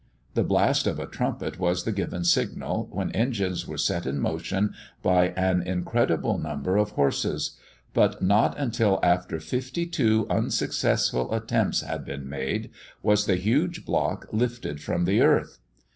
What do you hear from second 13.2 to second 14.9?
the huge block lifted